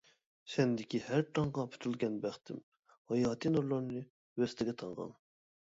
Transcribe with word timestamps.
سەندىكى 0.53 1.01
ھەر 1.09 1.25
تاڭغا 1.39 1.65
پۈتۈلگەن 1.75 2.17
بەختىم، 2.25 2.65
ھاياتى 3.13 3.53
نۇرلارنى 3.55 4.05
ۋەسلىگە 4.43 4.79
تاڭغان! 4.83 5.17